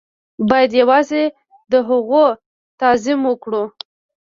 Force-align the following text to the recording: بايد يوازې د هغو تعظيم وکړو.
بايد 0.49 0.71
يوازې 0.81 1.23
د 1.71 1.73
هغو 1.87 2.25
تعظيم 2.79 3.19
وکړو. 3.29 3.63